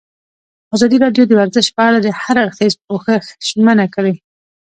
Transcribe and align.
ازادي 0.75 0.97
راډیو 1.05 1.23
د 1.27 1.31
ورزش 1.39 1.67
په 1.75 1.81
اړه 1.87 1.99
د 2.01 2.07
هر 2.21 2.35
اړخیز 2.43 2.73
پوښښ 2.85 3.23
ژمنه 3.47 3.85
کړې. 3.95 4.13